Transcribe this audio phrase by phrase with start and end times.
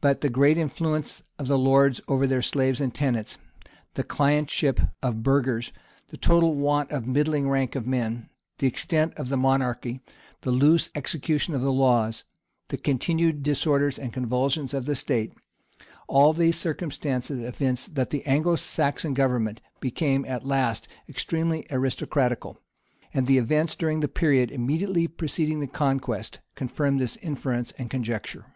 [0.00, 3.36] But the great influence of the lords over their slaves and tenants,
[3.92, 5.70] the clientship of the burghers,
[6.08, 10.00] the total want of a middling rank of men, the extent of the mon archy,
[10.40, 12.24] the loose execution of the laws,
[12.68, 15.34] the continued disorders and convulsions of the state,
[16.08, 22.56] all these circumstances evince that the Anglo Saxon government became at last extremely aristocratical;
[23.12, 28.46] and the events, during the period immediately preceding the conquest, confirm this inference or conjecture.